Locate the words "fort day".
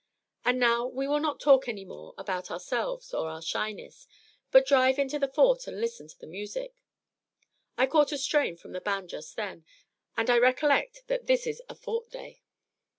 11.75-12.41